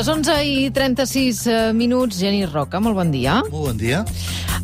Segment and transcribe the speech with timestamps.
[0.00, 3.34] Les 11 i 36 eh, minuts, Geni Roca, molt bon dia.
[3.52, 3.98] Molt bon dia.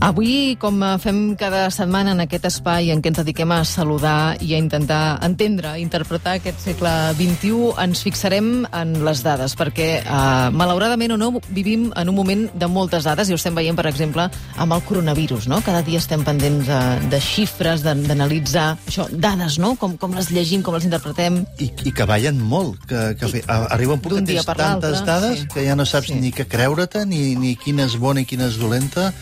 [0.04, 4.36] Avui, com eh, fem cada setmana en aquest espai en què ens dediquem a saludar
[4.44, 10.50] i a intentar entendre, interpretar aquest segle XXI, ens fixarem en les dades, perquè, eh,
[10.52, 13.86] malauradament o no, vivim en un moment de moltes dades, i ho estem veient, per
[13.88, 14.28] exemple,
[14.60, 15.62] amb el coronavirus, no?
[15.64, 19.74] Cada dia estem pendents de, de xifres, d'analitzar això, dades, no?
[19.80, 21.40] Com, com les llegim, com les interpretem.
[21.56, 25.40] I, i que ballen molt, que, que I, arriba un punt que tens tantes dades
[25.46, 25.50] sí.
[25.56, 26.20] que ja no saps sí.
[26.20, 29.14] ni què creure-te, ni, ni quina és bona i quina és dolenta,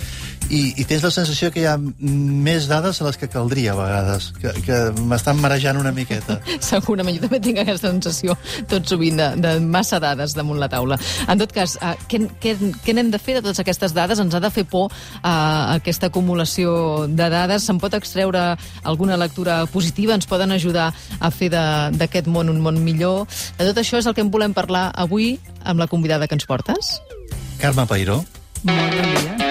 [0.51, 3.79] i, i tens la sensació que hi ha més dades a les que caldria a
[3.79, 6.39] vegades, que, que m'estan marejant una miqueta.
[6.73, 8.37] Segurament, jo també tinc aquesta sensació
[8.71, 10.99] tot sovint de, de massa dades damunt la taula.
[11.31, 14.21] En tot cas, uh, què, què, què n'hem de fer de totes aquestes dades?
[14.23, 15.31] Ens ha de fer por uh,
[15.77, 17.67] aquesta acumulació de dades?
[17.67, 18.45] Se'n pot extreure
[18.83, 20.17] alguna lectura positiva?
[20.19, 23.25] Ens poden ajudar a fer d'aquest món un món millor?
[23.59, 26.47] De tot això és el que en volem parlar avui amb la convidada que ens
[26.49, 26.99] portes.
[27.63, 28.23] Carme Pairó.
[28.65, 29.44] Molt bon dia.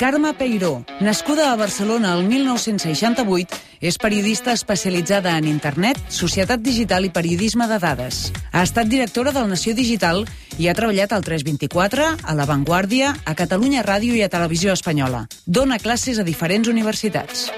[0.00, 7.10] Carme Peiró, nascuda a Barcelona el 1968, és periodista especialitzada en internet, societat digital i
[7.12, 8.30] periodisme de dades.
[8.48, 10.24] Ha estat directora del Nació Digital
[10.56, 15.26] i ha treballat al 324, a La Vanguardia, a Catalunya Ràdio i a Televisió Espanyola.
[15.44, 17.50] Dona classes a diferents universitats.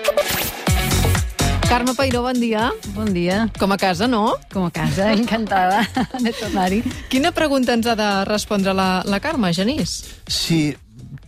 [1.70, 2.72] Carme Peiró, bon dia.
[2.92, 3.46] Bon dia.
[3.54, 4.34] Com a casa, no?
[4.52, 5.86] Com a casa, encantada
[6.18, 6.82] de tornar-hi.
[7.08, 10.02] Quina pregunta ens ha de respondre la, la Carme, Genís?
[10.27, 10.74] Sí,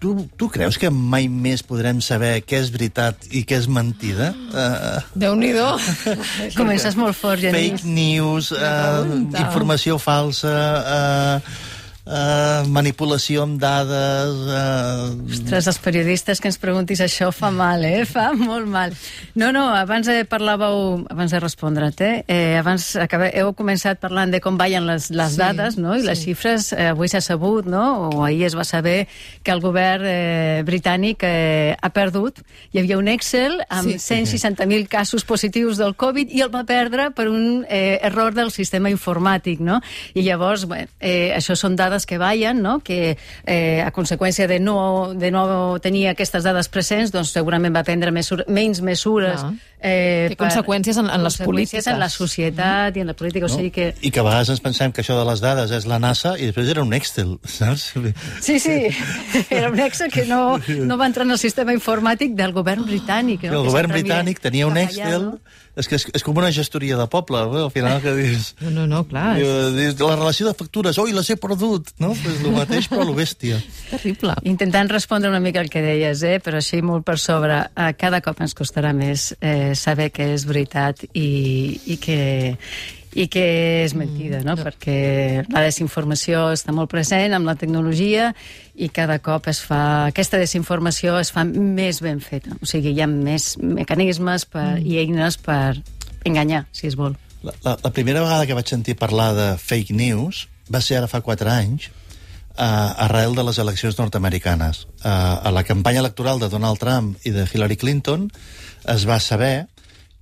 [0.04, 4.32] tu, tu creus que mai més podrem saber què és veritat i què és mentida?
[4.52, 5.68] Uh, Déu-n'hi-do.
[6.60, 7.78] Comences molt fort, Genís.
[7.80, 9.00] Fake news, uh,
[9.40, 10.58] informació falsa...
[10.84, 11.70] Uh,
[12.04, 14.40] Uh, manipulació amb dades...
[14.44, 15.14] Uh...
[15.24, 18.02] Ostres, els periodistes que ens preguntis això fa mal, eh?
[18.04, 18.92] Fa molt mal.
[19.40, 22.18] No, no, abans eh, parlàveu, abans de respondre't, eh?
[22.28, 25.94] eh abans acabeu, heu començat parlant de com ballen les, les sí, dades, no?
[25.96, 26.08] I sí.
[26.10, 28.10] les xifres, eh, avui s'ha sabut, no?
[28.10, 29.06] O ahir es va saber
[29.40, 32.44] que el govern eh, britànic eh, ha perdut.
[32.74, 34.20] Hi havia un Excel amb sí.
[34.26, 38.92] 160.000 casos positius del Covid i el va perdre per un eh, error del sistema
[38.92, 39.80] informàtic, no?
[40.12, 42.80] I llavors, bé, eh, això són dades dades que ballen, no?
[42.84, 43.16] que
[43.46, 48.12] eh, a conseqüència de no, de no tenir aquestes dades presents, doncs segurament va prendre
[48.12, 49.42] mesura, menys mesures.
[49.42, 49.54] No.
[49.84, 51.86] Eh, Té per, conseqüències en, en les polítiques.
[51.92, 52.98] en la societat mm.
[52.98, 53.46] i en la política.
[53.46, 53.52] No?
[53.52, 53.90] O sigui que...
[54.00, 56.48] I que a vegades ens pensem que això de les dades és la NASA i
[56.48, 57.90] després era un Excel, saps?
[58.40, 58.78] Sí, sí,
[59.50, 63.44] era un Excel que no, no va entrar en el sistema informàtic del govern britànic.
[63.48, 63.60] No?
[63.60, 65.34] el govern britànic tenia un Excel...
[65.74, 68.52] És que és, és com una gestoria de poble, al final que dius...
[68.62, 69.34] No, no, no, clar.
[69.40, 72.12] Dius, la relació de factures, oi, les he perdut, no?
[72.14, 73.58] És el mateix, però lo bèstia.
[73.92, 74.36] Terrible.
[74.46, 76.36] Intentant respondre una mica el que deies, eh?
[76.44, 77.64] però així molt per sobre.
[77.74, 81.28] Eh, cada cop ens costarà més eh, saber que és veritat i,
[81.90, 82.20] i que
[83.14, 83.44] i que
[83.84, 84.56] és mentida, no?
[84.56, 84.64] Mm.
[84.66, 88.32] perquè la desinformació està molt present amb la tecnologia
[88.74, 92.56] i cada cop es fa, aquesta desinformació es fa més ben feta.
[92.60, 94.86] O sigui, hi ha més mecanismes per, mm.
[94.86, 95.76] i eines per
[96.26, 97.14] enganyar, si es vol.
[97.44, 101.10] La, la, la primera vegada que vaig sentir parlar de fake news va ser ara
[101.10, 101.90] fa 4 anys,
[102.56, 102.64] uh,
[103.06, 104.86] arrel de les eleccions nord-americanes.
[105.04, 108.30] Uh, a la campanya electoral de Donald Trump i de Hillary Clinton
[108.90, 109.66] es va saber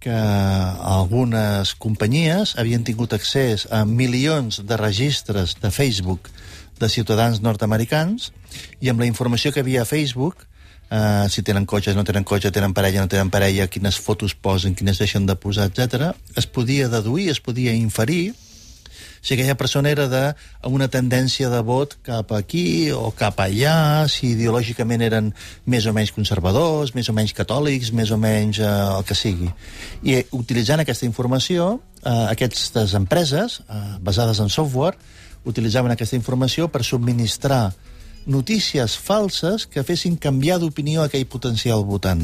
[0.03, 6.31] que algunes companyies havien tingut accés a milions de registres de Facebook
[6.83, 8.33] de ciutadans nord-americans
[8.83, 10.49] i amb la informació que havia a Facebook
[10.93, 14.75] Uh, si tenen cotxe, no tenen cotxe, tenen parella, no tenen parella, quines fotos posen,
[14.77, 16.11] quines deixen de posar, etc.
[16.37, 18.35] es podia deduir, es podia inferir
[19.22, 20.22] si aquella persona era de,
[20.66, 25.31] una tendència de vot cap aquí o cap allà, si ideològicament eren
[25.65, 28.69] més o menys conservadors, més o menys catòlics, més o menys eh,
[28.99, 29.49] el que sigui.
[30.03, 34.99] I eh, utilitzant aquesta informació, eh, aquestes empreses, eh, basades en software,
[35.47, 37.70] utilitzaven aquesta informació per subministrar
[38.26, 42.23] notícies falses que fessin canviar d'opinió aquell potencial votant.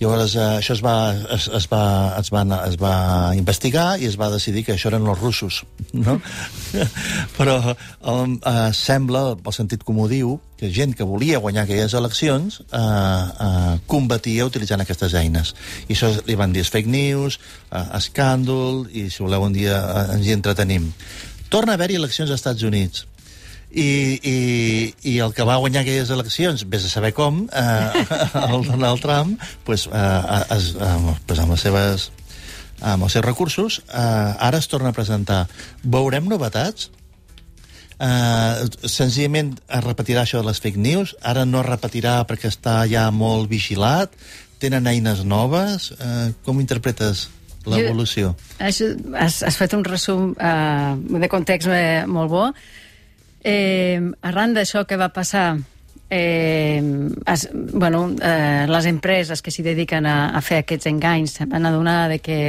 [0.00, 0.94] Llavors, eh, això es va,
[1.36, 1.82] es, es, va,
[2.16, 2.92] es, va, es va
[3.36, 5.58] investigar i es va decidir que això eren els russos,
[5.92, 6.14] no?
[7.36, 12.80] Però eh, sembla, pel sentit comú diu, que gent que volia guanyar aquelles eleccions eh,
[12.80, 15.52] eh, combatia utilitzant aquestes eines.
[15.88, 17.36] I això li van dir fake news,
[17.68, 20.88] eh, escàndol, i si voleu un dia eh, ens hi entretenim.
[21.52, 23.04] Torna a haver-hi eleccions als Estats Units
[23.70, 23.90] i,
[24.22, 24.36] i,
[25.12, 28.06] i el que va guanyar aquelles eleccions, vés a saber com, eh,
[28.46, 32.10] el Donald Trump, pues, eh, es, eh, pues amb les seves
[32.80, 35.46] amb els seus recursos, eh, ara es torna a presentar.
[35.82, 36.90] Veurem novetats?
[38.00, 42.80] Eh, senzillament es repetirà això de les fake news, ara no es repetirà perquè està
[42.88, 44.14] ja molt vigilat,
[44.60, 47.28] tenen eines noves, eh, com interpretes
[47.68, 48.34] l'evolució?
[48.58, 48.80] Has,
[49.44, 52.46] has fet un resum eh, de context eh, molt bo.
[53.42, 55.54] Eh, arran d'això que va passar
[56.10, 56.82] eh,
[57.26, 62.08] es, bueno, eh, les empreses que s'hi dediquen a, a fer aquests enganys van adonar
[62.10, 62.40] de que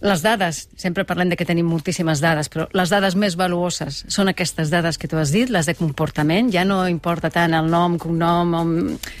[0.00, 4.30] les dades, sempre parlem de que tenim moltíssimes dades, però les dades més valuoses són
[4.32, 7.98] aquestes dades que tu has dit, les de comportament, ja no importa tant el nom,
[8.00, 8.70] cognom, on,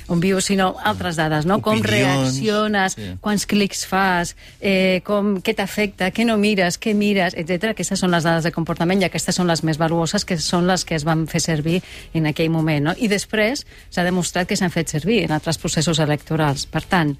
[0.08, 1.58] on vius, sinó altres dades, no?
[1.60, 3.10] Opinions, com reacciones, sí.
[3.20, 7.74] quants clics fas, eh, com, què t'afecta, què no mires, què mires, etc.
[7.74, 10.86] Aquestes són les dades de comportament i aquestes són les més valuoses, que són les
[10.88, 11.82] que es van fer servir
[12.16, 12.88] en aquell moment.
[12.88, 12.96] No?
[12.96, 16.64] I després s'ha demostrat que s'han fet servir en altres processos electorals.
[16.70, 17.12] Per tant,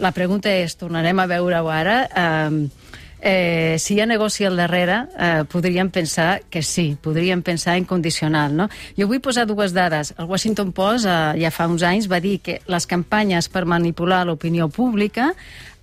[0.00, 2.92] la pregunta és, tornarem a veure-ho ara, eh,
[3.22, 7.84] eh, si hi ha negoci al darrere, eh, podríem pensar que sí, podríem pensar en
[7.86, 8.56] condicional.
[8.56, 8.68] No?
[8.98, 10.12] Jo vull posar dues dades.
[10.18, 14.24] El Washington Post eh, ja fa uns anys va dir que les campanyes per manipular
[14.26, 15.30] l'opinió pública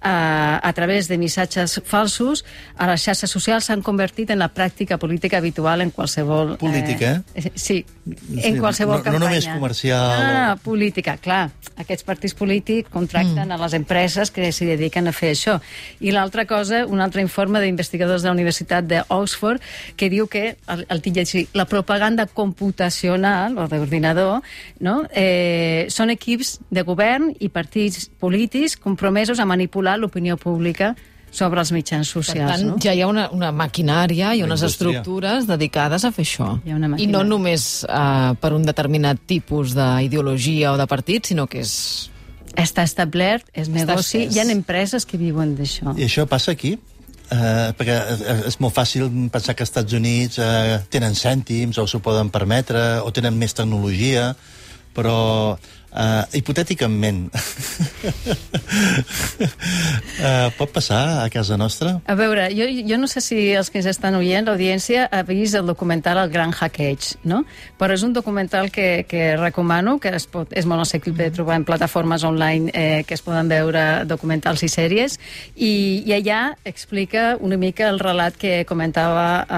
[0.02, 2.46] a, a través de missatges falsos
[2.78, 6.58] a les xarxes socials s'han convertit en la pràctica política habitual en qualsevol...
[6.58, 7.24] Política?
[7.36, 9.26] Eh, sí, Sí, en qualsevol no- no campanya.
[9.28, 11.52] només comercial No, no, no, política, clar.
[11.78, 13.52] Aquests partits polítics contracten mm.
[13.52, 15.60] a les empreses que s'hi dediquen a fer això.
[16.02, 19.62] I l'altra cosa, un altre informe d'investigadors de la Universitat d'Oxford
[19.96, 24.42] que diu que, el, el tinc llegit, la propaganda computacional o d'ordinador
[24.80, 25.04] no?
[25.14, 30.96] eh, són equips de govern i partits polítics compromesos a manipular l'opinió pública
[31.32, 32.52] sobre els mitjans Per socials.
[32.52, 32.76] tant, no?
[32.82, 35.00] ja hi ha una, una maquinària i Una unes indústria.
[35.00, 36.60] estructures dedicades a fer això.
[36.66, 41.26] Hi ha una I no només uh, per un determinat tipus d'ideologia o de partit,
[41.30, 42.10] sinó que és...
[42.58, 45.94] Està establert, és negoci, hi ha empreses que viuen d'això.
[45.96, 46.74] I això passa aquí?
[47.30, 51.86] Uh, perquè eh, és molt fàcil pensar que als Estats Units uh, tenen cèntims o
[51.86, 54.32] s'ho poden permetre o tenen més tecnologia,
[54.98, 55.60] però
[55.92, 57.30] uh, hipotèticament
[60.20, 62.00] uh, pot passar a casa nostra?
[62.06, 65.58] A veure, jo, jo no sé si els que ens estan oient, l'audiència, ha vist
[65.58, 67.44] el documental El Gran Hackeig, no?
[67.80, 71.60] Però és un documental que, que recomano, que es pot, és molt assequible de trobar
[71.60, 75.20] en plataformes online eh, que es poden veure documentals i sèries,
[75.56, 79.56] i, i allà explica una mica el relat que comentava eh,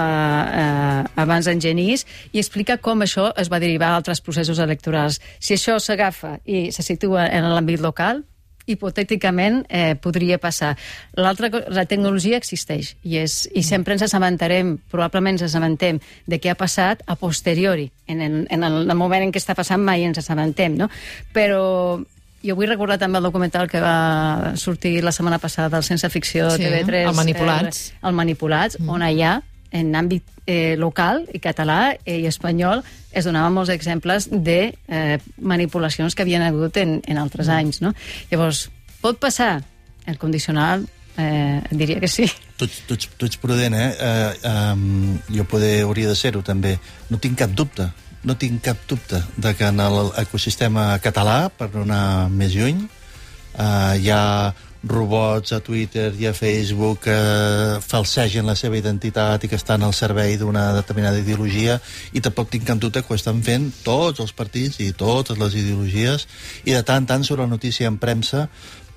[0.62, 5.20] eh, abans en Genís, i explica com això es va derivar a altres processos electorals.
[5.42, 8.22] Si això s'agafa i se situa en l'àmbit local,
[8.66, 10.76] hipotèticament eh, podria passar.
[11.18, 15.98] L'altra la tecnologia existeix i, és, i sempre ens assabentarem, probablement ens assabentem
[16.30, 17.90] de què ha passat a posteriori.
[18.06, 20.90] En el, en el moment en què està passant mai ens assabentem, no?
[21.34, 21.62] Però
[22.42, 26.50] jo vull recordar també el documental que va sortir la setmana passada del Sense Ficció
[26.50, 27.08] Sí, TV3.
[27.08, 27.88] el Manipulats.
[27.90, 28.90] Eh, el Manipulats, mm.
[28.90, 29.40] on allà
[29.72, 32.82] en àmbit eh, local i català eh, i espanyol
[33.12, 37.82] es donaven molts exemples de eh, manipulacions que havien hagut en, en altres anys.
[37.84, 37.94] No?
[38.30, 38.68] Llavors,
[39.02, 39.62] pot passar?
[40.06, 40.86] El condicional
[41.16, 42.26] eh, diria que sí.
[42.56, 43.90] Tu, tu, ets, tu ets prudent, eh?
[43.98, 46.76] uh, um, jo poder, hauria de ser-ho, també.
[47.10, 47.88] No tinc cap dubte,
[48.24, 52.84] no tinc cap dubte de que en l'ecosistema català, per no anar més lluny,
[53.56, 54.22] uh, hi ha
[54.82, 57.16] robots a Twitter i a Facebook que
[57.86, 61.78] falsegen la seva identitat i que estan al servei d'una determinada ideologia
[62.12, 65.54] i tampoc tinc cap dubte que ho estan fent tots els partits i totes les
[65.54, 66.26] ideologies
[66.64, 68.48] i de tant en tant surt la notícia en premsa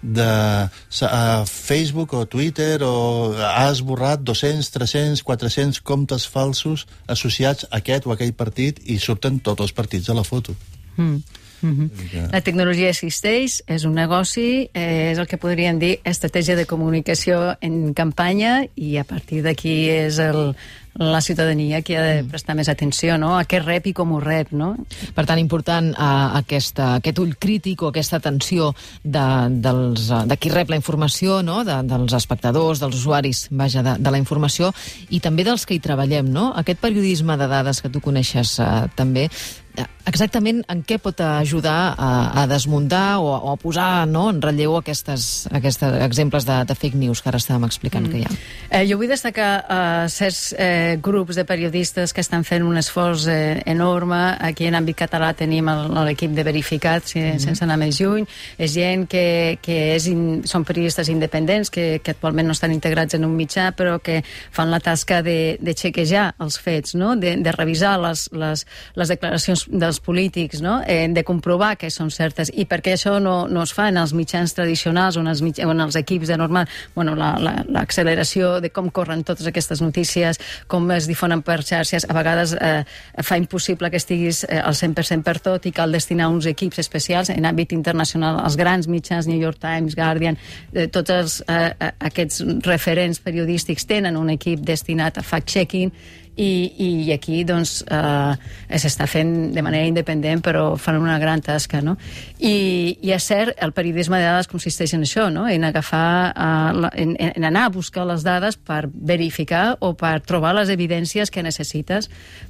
[0.06, 0.70] de
[1.01, 8.06] a Facebook o Twitter o ha esborrat 200, 300, 400 comptes falsos associats a aquest
[8.06, 10.54] o aquell partit i surten tots els partits a la foto.
[10.98, 11.45] Mm.
[11.62, 11.90] -hmm.
[12.12, 16.66] que- La tecnologia existeix, és un negoci, eh, és el que podríem dir estratègia de
[16.66, 20.56] comunicació en campanya i a partir d'aquí és el,
[20.98, 23.38] la ciutadania qui ha de prestar més atenció no?
[23.38, 24.52] a què rep i com ho rep.
[24.52, 24.78] No?
[25.14, 30.38] Per tant, important uh, aquesta, aquest ull crític o aquesta atenció de, dels, uh, de
[30.38, 31.64] qui rep la informació, no?
[31.68, 34.72] de, dels espectadors, dels usuaris, vaja, de, de la informació,
[35.10, 36.54] i també dels que hi treballem, no?
[36.56, 39.28] Aquest periodisme de dades que tu coneixes uh, també,
[39.76, 42.10] eh, exactament en què pot ajudar a,
[42.42, 46.98] a desmuntar o, o a posar no, en relleu aquestes, aquestes exemples de, de fake
[47.00, 48.12] news que ara estàvem explicant mm.
[48.12, 48.36] que hi ha?
[48.70, 53.28] Eh, jo vull destacar eh, certs eh, grups de periodistes que estan fent un esforç
[53.32, 54.22] eh, enorme.
[54.40, 57.40] Aquí en àmbit català tenim el- l'equip de verificats, mm -hmm.
[57.40, 58.26] sense anar més lluny.
[58.58, 63.14] És gent que, que és in, són periodistes independents, que, que actualment no estan integrats
[63.14, 67.16] en un mitjà, però que fan la tasca de, de xequejar els fets, no?
[67.16, 70.82] de, de revisar les, les, les declaracions dels polítics, no?
[70.86, 72.52] eh, de comprovar que són certes.
[72.54, 75.64] I perquè això no, no es fa en els mitjans tradicionals o en els, mitj
[75.66, 79.82] o en els equips de normal, bueno, l'acceleració la, la, de com corren totes aquestes
[79.82, 80.40] notícies,
[80.72, 82.84] com es difonen per xarxes, a vegades eh,
[83.24, 87.32] fa impossible que estiguis eh, al 100% per tot i cal destinar uns equips especials
[87.34, 90.38] en àmbit internacional, els grans mitjans, New York Times, Guardian,
[90.74, 95.92] eh, tots els, eh, eh, aquests referents periodístics tenen un equip destinat a fact-checking
[96.36, 101.82] i, i aquí doncs, eh, s'està fent de manera independent, però fan una gran tasca.
[101.86, 101.96] No?
[102.39, 105.48] I, I és cert, el periodisme de dades consisteix en això, no?
[105.48, 110.56] en agafar, eh, en, en anar a buscar les dades per verificar o per trobar
[110.60, 112.10] les evidències que necessites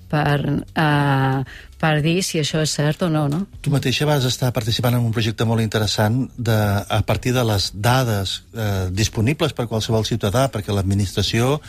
[0.10, 0.40] per,
[0.76, 1.44] eh,
[1.78, 3.46] per dir si això és cert o no, no?
[3.62, 7.72] Tu mateixa vas estar participant en un projecte molt interessant de, a partir de les
[7.74, 11.60] dades eh, disponibles per qualsevol ciutadà, perquè l'administració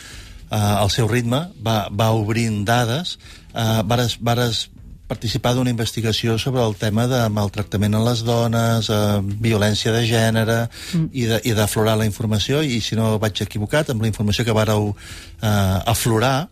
[0.49, 3.17] eh, al seu ritme va, va obrint dades,
[3.53, 4.67] eh, vares, vares
[5.07, 10.57] participar d'una investigació sobre el tema de maltractament a les dones, eh, violència de gènere
[10.67, 11.07] mm.
[11.47, 15.79] i d'aflorar la informació i si no vaig equivocat amb la informació que vareu eh,
[15.87, 16.49] aflorar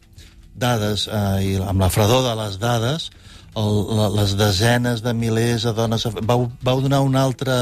[0.55, 3.09] dades eh, i amb la fredor de les dades
[3.59, 7.55] el, la, les desenes de milers de dones vau, vau donar un altre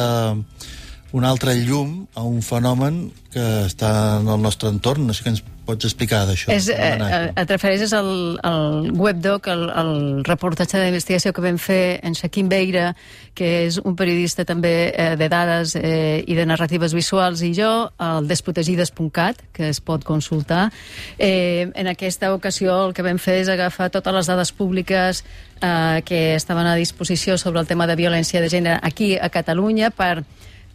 [1.14, 5.06] un altre llum a un fenomen que està en el nostre entorn.
[5.06, 6.50] No sé què ens pots explicar d'això.
[6.54, 8.10] És, eh, et refereixes al,
[8.42, 9.94] al webdoc, al, al
[10.26, 12.96] reportatge d'investigació que vam fer en Shaquim Beira,
[13.38, 17.70] que és un periodista també eh, de dades eh, i de narratives visuals, i jo,
[18.02, 20.72] al desprotegides.cat, que es pot consultar.
[21.18, 25.22] Eh, en aquesta ocasió el que vam fer és agafar totes les dades públiques
[25.62, 29.94] eh, que estaven a disposició sobre el tema de violència de gènere aquí a Catalunya
[29.94, 30.26] per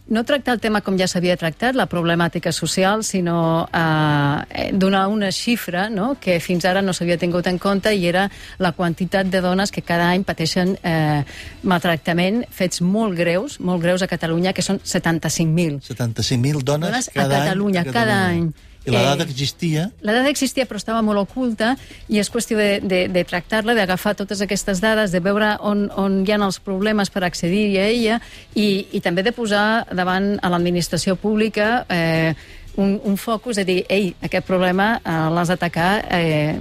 [0.09, 5.31] no tractar el tema com ja s'havia tractat, la problemàtica social, sinó eh, donar una
[5.31, 6.15] xifra no?
[6.19, 9.83] que fins ara no s'havia tingut en compte i era la quantitat de dones que
[9.85, 11.21] cada any pateixen eh,
[11.63, 15.83] maltractament fets molt greus, molt greus a Catalunya, que són 75.000.
[15.85, 17.93] 75.000 dones, dones cada a Catalunya, any.
[17.93, 18.49] Cada any.
[18.85, 19.89] I la dada existia?
[20.01, 21.73] La dada existia, però estava molt oculta,
[22.07, 26.21] i és qüestió de, de, de tractar-la, d'agafar totes aquestes dades, de veure on, on
[26.23, 28.21] hi ha els problemes per accedir a ella,
[28.55, 32.31] i, i també de posar davant a l'administració pública eh,
[32.75, 36.57] un, un focus de dir, ei, aquest problema eh, l'has d'atacar eh,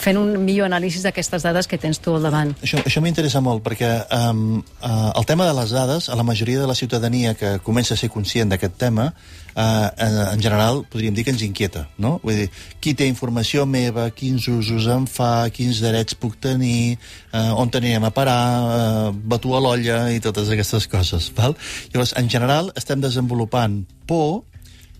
[0.00, 2.52] fent un millor anàlisi d'aquestes dades que tens tu al davant.
[2.62, 6.60] Això, això m'interessa molt, perquè um, uh, el tema de les dades, a la majoria
[6.60, 9.08] de la ciutadania que comença a ser conscient d'aquest tema,
[9.54, 9.88] uh,
[10.32, 12.18] en general podríem dir que ens inquieta, no?
[12.22, 12.48] Vull dir,
[12.82, 16.98] qui té informació meva, quins usos em fa, quins drets puc tenir,
[17.32, 21.56] uh, on anirem a parar, uh, batu a l'olla i totes aquestes coses, val?
[21.92, 24.42] Llavors, en general, estem desenvolupant por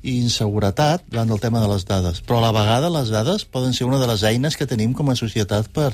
[0.02, 2.21] i inseguretat davant del tema de les dades.
[2.26, 5.11] Però a la vegada les dades poden ser una de les eines que tenim com
[5.11, 5.92] a societat per,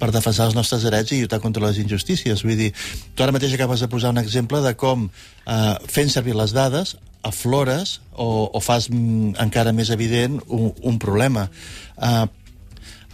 [0.00, 2.42] per defensar els nostres drets i lluitar contra les injustícies.
[2.44, 2.70] Vull dir,
[3.14, 6.96] tu ara mateix acabes de posar un exemple de com eh, fent servir les dades
[7.24, 11.48] aflores o, o fas mm, encara més evident un, un problema.
[11.96, 12.26] Eh,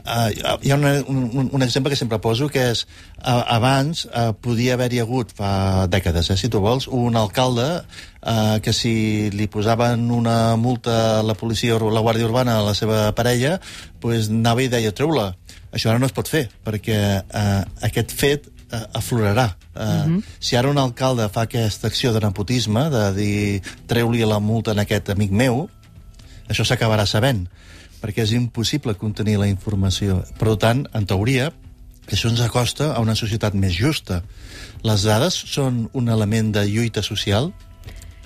[0.04, 2.85] Uh, hi ha una, un, un exemple que sempre poso, que és,
[3.21, 8.57] uh, abans uh, podia haver-hi hagut, fa dècades, eh, si tu vols, un alcalde uh,
[8.64, 12.75] que si li posaven una multa a la policia o la Guàrdia Urbana a la
[12.78, 13.59] seva parella,
[14.00, 15.35] pues, anava i deia, treu-la.
[15.71, 19.50] Això ara no es pot fer, perquè uh, aquest fet uh, aflorarà.
[19.75, 20.23] Uh, uh -huh.
[20.40, 24.78] Si ara un alcalde fa aquesta acció de nepotisme, de dir, treu-li la multa en
[24.78, 25.69] aquest amic meu,
[26.49, 27.49] això s'acabarà sabent
[28.00, 30.21] perquè és impossible contenir la informació.
[30.40, 31.50] Per tant, en teoria,
[32.11, 34.23] això ens acosta a una societat més justa.
[34.83, 37.52] Les dades són un element de lluita social?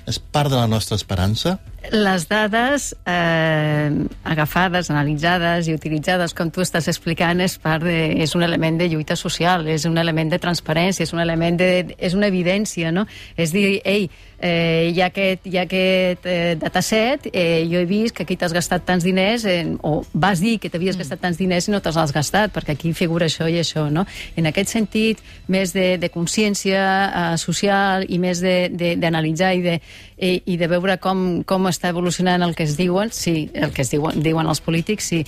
[0.08, 1.58] És part de la nostra esperança?
[1.92, 3.90] Les dades eh,
[4.24, 8.88] agafades, analitzades i utilitzades, com tu estàs explicant, és, part de, és un element de
[8.88, 11.70] lluita social, és un element de transparència, és un element de...
[11.98, 13.04] és una evidència, no?
[13.36, 17.88] És dir, ei, eh, hi ha aquest, hi ha aquest eh, dataset, eh, jo he
[17.88, 21.04] vist que aquí t'has gastat tants diners, en, o vas dir que t'havies mm.
[21.04, 24.06] gastat tants diners i no te'ls has gastat, perquè aquí figura això i això, no?
[24.36, 29.78] En aquest sentit, més de, de consciència eh, social i més d'analitzar i, de,
[30.16, 33.82] i, i de veure com, com està evolucionant el que es diuen, sí, el que
[33.82, 35.24] es diuen, diuen els polítics, sí.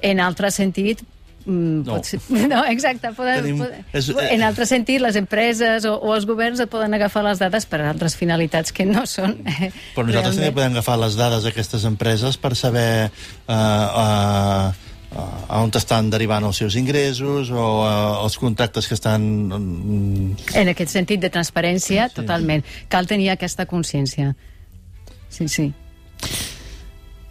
[0.00, 1.02] En altre sentit,
[1.46, 2.02] Mm, no.
[2.04, 3.12] Ser, no, exacte.
[3.16, 6.70] Poden, Tenim, poden, és, eh, en altre sentit, les empreses o, o els governs et
[6.70, 9.38] poden agafar les dades per a altres finalitats que no són...
[9.48, 15.58] Eh, Però nosaltres també podem agafar les dades d'aquestes empreses per saber eh, eh, a
[15.64, 19.24] on estan derivant els seus ingressos o uh, els contractes que estan...
[19.50, 22.20] Mm, en aquest sentit de transparència, sí.
[22.20, 22.62] totalment.
[22.88, 24.34] Cal tenir aquesta consciència.
[25.30, 25.70] Sí, sí.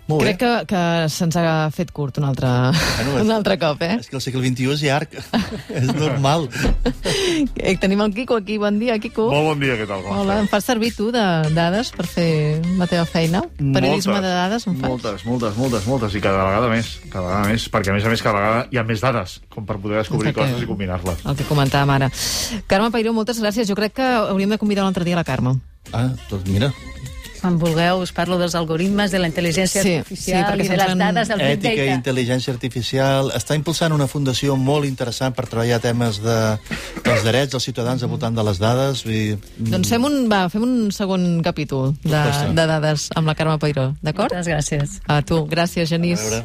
[0.09, 0.81] Molt Crec que, que
[1.13, 3.99] se'ns ha fet curt un altre, bueno, és, un altre cop, eh?
[4.01, 5.13] És que el segle XXI és llarg,
[5.81, 6.47] és normal.
[7.53, 9.27] Eh, tenim el Quico aquí, bon dia, Quico.
[9.29, 10.01] Molt bon dia, què tal?
[10.01, 12.25] Com Hola, em fas servir tu de dades per fer
[12.79, 13.43] la teva feina?
[13.59, 14.89] Periodisme moltes, de dades, em fas?
[14.89, 18.17] Moltes, moltes, moltes, moltes, i cada vegada més, cada vegada més, perquè a més a
[18.17, 20.55] més cada vegada hi ha més dades, com per poder descobrir Exacte.
[20.55, 21.25] coses i combinar-les.
[21.29, 22.09] El que comentàvem ara.
[22.65, 23.69] Carme Pairó, moltes gràcies.
[23.69, 25.59] Jo crec que hauríem de convidar un altre dia la Carme.
[25.93, 26.73] Ah, doncs mira,
[27.39, 30.77] Quan vulgueu us parlo dels algoritmes, de la intel·ligència Sí, artificial sí, perquè i de
[30.81, 33.31] les dades del Big Ètica i intel·ligència artificial.
[33.37, 36.37] Està impulsant una fundació molt interessant per treballar temes de,
[37.05, 39.03] dels drets dels ciutadans al voltant de les dades.
[39.07, 39.37] Vull dir,
[39.71, 42.23] Doncs fem un, va, fem un segon capítol de,
[42.55, 44.33] de dades amb la Carme Peiró, d'acord?
[44.35, 44.99] Moltes gràcies.
[45.07, 45.45] A tu.
[45.49, 46.19] Gràcies, Genís.
[46.19, 46.43] A veure.